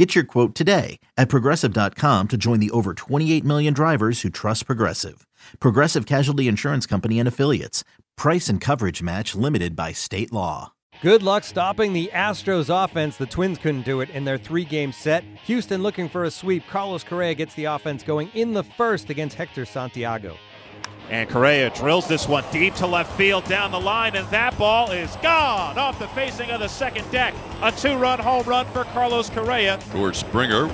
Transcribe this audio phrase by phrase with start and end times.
[0.00, 4.64] Get your quote today at progressive.com to join the over 28 million drivers who trust
[4.64, 5.26] Progressive.
[5.58, 7.84] Progressive Casualty Insurance Company and Affiliates.
[8.16, 10.72] Price and coverage match limited by state law.
[11.02, 13.18] Good luck stopping the Astros offense.
[13.18, 15.22] The Twins couldn't do it in their three game set.
[15.44, 16.66] Houston looking for a sweep.
[16.66, 20.34] Carlos Correa gets the offense going in the first against Hector Santiago.
[21.10, 24.92] And Correa drills this one deep to left field down the line, and that ball
[24.92, 27.34] is gone off the facing of the second deck.
[27.62, 29.80] A two run home run for Carlos Correa.
[29.92, 30.68] George Springer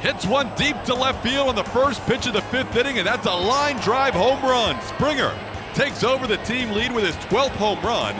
[0.00, 3.06] hits one deep to left field on the first pitch of the fifth inning, and
[3.06, 4.80] that's a line drive home run.
[4.82, 5.36] Springer
[5.74, 8.14] takes over the team lead with his 12th home run,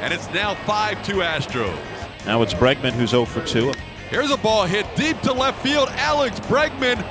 [0.00, 1.76] and it's now 5 2 Astros.
[2.24, 3.72] Now it's Bregman who's 0 for 2.
[4.10, 5.88] Here's a ball hit deep to left field.
[5.92, 7.02] Alex Bregman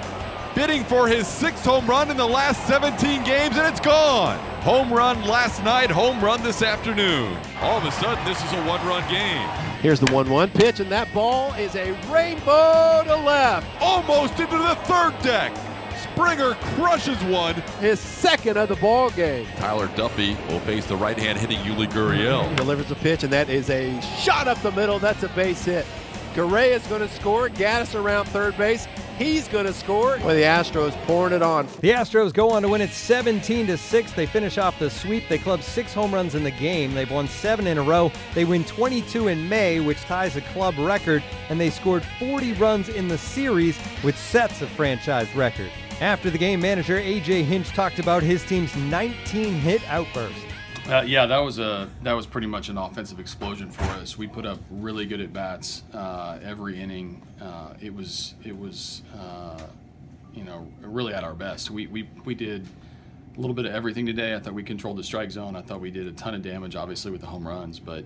[0.58, 4.40] bidding for his sixth home run in the last 17 games, and it's gone.
[4.64, 7.38] Home run last night, home run this afternoon.
[7.62, 9.48] All of a sudden, this is a one run game.
[9.84, 13.68] Here's the 1 1 pitch, and that ball is a rainbow to left.
[13.80, 15.56] Almost into the third deck.
[15.96, 17.54] Springer crushes one.
[17.80, 19.46] His second of the ball game.
[19.58, 22.56] Tyler Duffey will face the right hand hitting Yuli Gurriel.
[22.56, 24.98] Delivers a pitch, and that is a shot up the middle.
[24.98, 25.86] That's a base hit.
[26.34, 27.50] Correa is going to score.
[27.50, 28.88] Gattis around third base.
[29.18, 30.20] He's going to score.
[30.23, 31.66] Well, the Astros pouring it on.
[31.82, 34.12] The Astros go on to win it 17 to 6.
[34.12, 35.28] They finish off the sweep.
[35.28, 36.94] They club six home runs in the game.
[36.94, 38.12] They've won seven in a row.
[38.36, 42.90] They win 22 in May, which ties a club record, and they scored 40 runs
[42.90, 45.72] in the series, which sets a franchise record.
[46.00, 50.47] After the game, manager AJ Hinch talked about his team's 19 hit outburst.
[50.88, 54.18] Uh, yeah, that was a that was pretty much an offensive explosion for us.
[54.18, 57.22] We put up really good at bats uh, every inning.
[57.42, 59.64] Uh, it was it was uh,
[60.34, 61.70] you know really at our best.
[61.70, 62.66] We, we we did
[63.36, 64.34] a little bit of everything today.
[64.34, 65.58] I thought we controlled the strike zone.
[65.58, 68.06] I thought we did a ton of damage, obviously with the home runs, but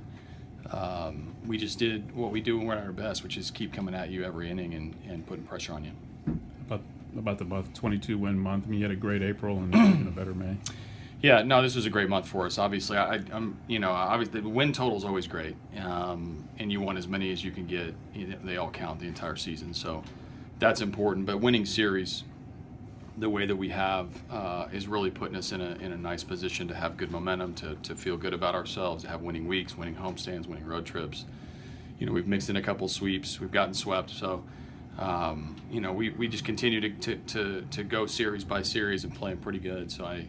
[0.72, 3.74] um, we just did what we do when we're at our best, which is keep
[3.74, 5.92] coming at you every inning and, and putting pressure on you.
[6.66, 6.82] About
[7.16, 8.66] about the month, 22 win month.
[8.66, 10.58] I mean, you had a great April and a better May.
[11.22, 12.58] Yeah, no, this was a great month for us.
[12.58, 16.82] Obviously, I, am you know, obviously the win total is always great, um, and you
[16.82, 17.94] want as many as you can get.
[18.44, 20.04] They all count the entire season, so
[20.58, 21.28] that's important.
[21.28, 22.24] But winning series,
[23.20, 26.24] the way that we have, uh, is really putting us in a in a nice
[26.24, 29.78] position to have good momentum, to to feel good about ourselves, to have winning weeks,
[29.78, 31.26] winning homestands, winning road trips.
[32.00, 34.44] You know, we've mixed in a couple sweeps, we've gotten swept, so.
[35.00, 39.06] Um, you know, we, we just continue to, to, to, to go series by series
[39.06, 39.90] and playing pretty good.
[39.90, 40.28] So I,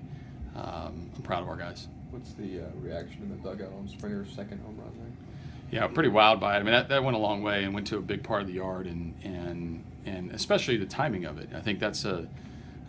[0.57, 1.89] um, I'm proud of our guys.
[2.11, 5.81] What's the uh, reaction in the dugout on Springer's second home run there?
[5.81, 6.61] Yeah, pretty wild by it.
[6.61, 8.47] I mean, that, that went a long way and went to a big part of
[8.47, 11.49] the yard, and and and especially the timing of it.
[11.55, 12.27] I think that's a,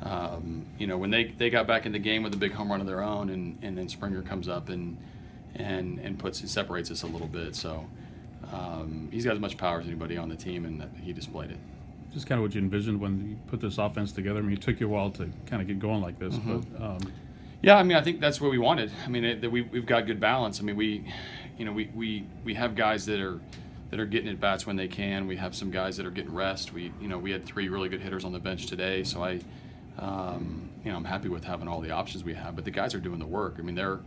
[0.01, 2.71] um, you know, when they, they got back in the game with a big home
[2.71, 4.97] run of their own, and, and then Springer comes up and
[5.55, 7.55] and and puts it separates us a little bit.
[7.55, 7.85] So
[8.51, 11.59] um, he's got as much power as anybody on the team, and he displayed it
[12.13, 14.39] just kind of what you envisioned when you put this offense together.
[14.39, 16.59] I mean, it took you a while to kind of get going like this, mm-hmm.
[16.59, 16.99] but um,
[17.63, 18.91] yeah, I mean, I think that's what we wanted.
[19.05, 20.59] I mean, it, we, we've got good balance.
[20.59, 21.05] I mean, we,
[21.57, 23.39] you know, we, we, we have guys that are
[23.89, 25.27] that are getting at bats when they can.
[25.27, 26.73] We have some guys that are getting rest.
[26.73, 29.39] We, you know, we had three really good hitters on the bench today, so I,
[29.99, 32.55] um, you know, I'm happy with having all the options we have.
[32.55, 33.57] But the guys are doing the work.
[33.59, 33.99] I mean, they're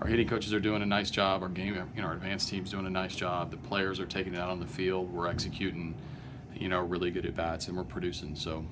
[0.00, 1.42] our hitting coaches are doing a nice job.
[1.42, 3.50] Our game, you know, our advanced team's doing a nice job.
[3.52, 5.12] The players are taking it out on the field.
[5.12, 5.94] We're executing,
[6.54, 8.34] you know, really good at bats, and we're producing.
[8.34, 8.64] So,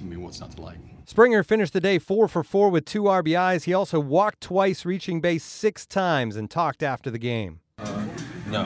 [0.00, 0.78] I mean, what's not to like?
[1.06, 3.64] Springer finished the day four for four with two RBIs.
[3.64, 7.60] He also walked twice, reaching base six times, and talked after the game.
[7.78, 8.06] Uh,
[8.48, 8.64] no,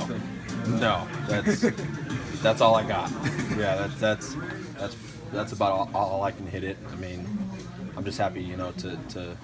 [0.68, 1.60] no, that's
[2.42, 3.10] that's all I got.
[3.56, 4.36] Yeah, that's that's
[4.76, 4.96] that's
[5.32, 6.78] that's about all, all, I can hit it.
[6.92, 7.26] I mean,
[7.96, 9.36] I'm just happy, you know, to to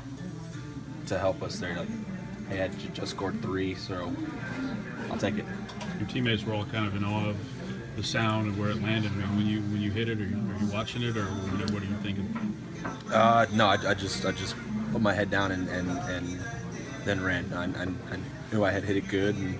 [1.06, 1.76] to help us there.
[1.76, 1.88] Like,
[2.48, 4.12] hey, I just scored three, so
[5.10, 5.44] I'll take it.
[5.98, 7.36] Your teammates were all kind of in awe of
[7.96, 9.12] the sound and where it landed.
[9.12, 11.70] I mean, when you when you hit it, you, are you watching it, or what,
[11.70, 12.54] what are you thinking?
[13.12, 14.56] Uh, no, I, I, just I just
[14.92, 16.40] put my head down and and, and
[17.04, 17.52] then ran.
[17.52, 18.18] I, I, I,
[18.52, 19.58] knew I had hit it good, and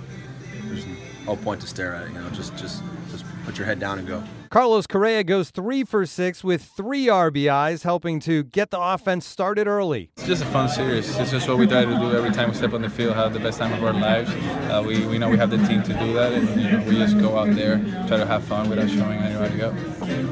[0.65, 0.85] there's
[1.27, 2.13] no point to stare at it.
[2.13, 4.23] You know, just just just put your head down and go.
[4.51, 9.67] Carlos Correa goes three for six with three RBIs, helping to get the offense started
[9.67, 10.11] early.
[10.17, 11.17] It's just a fun series.
[11.17, 13.33] It's just what we try to do every time we step on the field, have
[13.33, 14.31] the best time of our lives.
[14.71, 16.97] Uh, we, we know we have the team to do that, and you know, we
[16.97, 19.71] just go out there, try to have fun without showing anybody to go.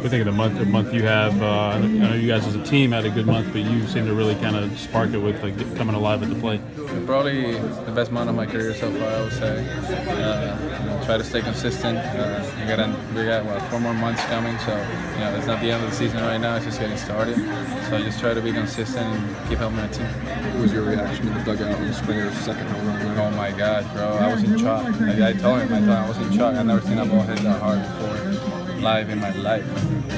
[0.03, 1.41] We think of the month, the month you have.
[1.43, 4.07] Uh, I know you guys as a team had a good month, but you seem
[4.07, 6.61] to really kind of spark it with like coming alive at the plate.
[7.07, 9.67] Probably the best month of my career so far, I would say.
[10.09, 11.99] Uh, you know, try to stay consistent.
[11.99, 14.77] Uh, we got we got what four more months coming, so
[15.15, 16.57] you know it's not the end of the season right now.
[16.57, 17.37] It's just getting started.
[17.37, 20.07] So I just try to be consistent and keep helping my team.
[20.07, 23.19] What was your reaction to the dugout when Springer's second home run?
[23.19, 24.05] Oh my God, bro!
[24.05, 24.85] I was in shock.
[25.01, 26.55] Like, I told him, I told him I was in shock.
[26.55, 29.65] I never seen a ball hit that hard before live in my life.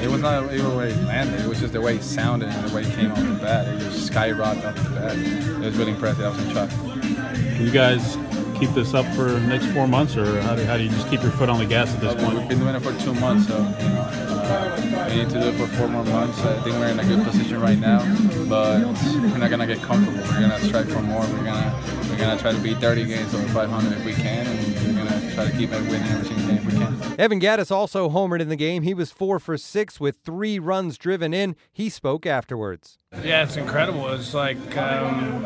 [0.01, 1.39] It was not even the way it landed.
[1.39, 3.67] It was just the way it sounded and the way it came off the bat.
[3.67, 5.17] It just skyrocketed off the bat.
[5.17, 6.25] It was really impressive.
[6.25, 6.69] I was in shock.
[6.71, 8.17] Can you guys
[8.59, 11.09] keep this up for the next four months, or how do, how do you just
[11.09, 12.37] keep your foot on the gas at this point?
[12.37, 14.01] We've been doing it for two months, so you know,
[14.45, 16.39] uh, we need to do it for four more months.
[16.39, 17.99] I think we're in a good position right now,
[18.47, 20.19] but we're not gonna get comfortable.
[20.23, 21.21] We're gonna strive for more.
[21.21, 24.97] We're gonna we're gonna try to beat 30 games over 500 if we can, and
[24.97, 27.19] we're gonna try to keep it winning every single game if we can.
[27.19, 28.83] Evan Gattis also homered in the game.
[28.83, 31.55] He was four for six with three runs driven in.
[31.71, 32.99] He spoke afterwards.
[33.23, 34.09] Yeah, it's incredible.
[34.09, 35.43] It's like um,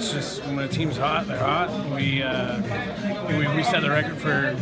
[0.00, 1.68] it's just when a team's hot, they're hot.
[1.94, 2.62] We uh,
[3.28, 4.54] we reset the record for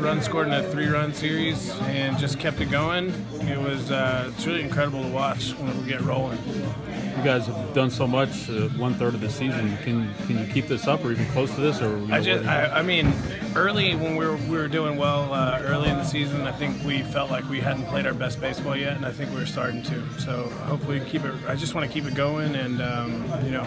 [0.00, 3.10] runs scored in a three-run series and just kept it going.
[3.42, 6.38] It was uh, it's really incredible to watch when we get rolling.
[6.46, 9.76] You guys have done so much, uh, one third of the season.
[9.78, 12.00] Can can you keep this up, or even close to this, or?
[12.10, 13.12] I just, I, I, mean,
[13.54, 16.82] early when we were we were doing well uh, early in the season, I think
[16.84, 19.46] we felt like we hadn't played our best baseball yet, and I think we are
[19.46, 20.20] starting to.
[20.20, 21.34] So hopefully, keep it.
[21.46, 23.66] I just want to keep it going, and um, you know,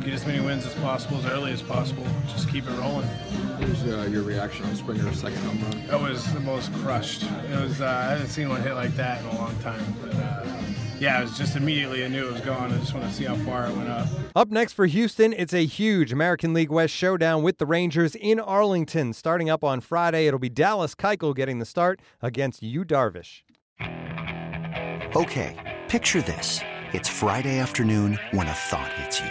[0.00, 2.06] get as many wins as possible as early as possible.
[2.28, 3.06] Just keep it rolling.
[3.06, 5.78] What was uh, your reaction on Springer's second home run?
[5.78, 7.22] It was the most crushed.
[7.22, 7.80] It was.
[7.80, 9.84] Uh, I haven't seen one hit like that in a long time.
[10.00, 10.46] But, uh,
[10.98, 12.72] yeah, it was just immediately I knew it was gone.
[12.72, 14.06] I just want to see how far it went up.
[14.36, 18.38] Up next for Houston, it's a huge American League West showdown with the Rangers in
[18.38, 19.12] Arlington.
[19.12, 23.42] Starting up on Friday, it'll be Dallas Keuchel getting the start against Yu Darvish.
[25.16, 26.60] Okay, picture this.
[26.92, 29.30] It's Friday afternoon when a thought hits you.